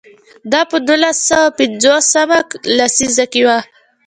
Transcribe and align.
دا 0.51 0.61
په 0.69 0.77
نولس 0.87 1.17
سوه 1.29 1.47
پنځوس 1.57 2.07
مه 2.29 2.39
لسیزه 2.77 3.25
کې 3.33 3.41
و. 3.47 3.49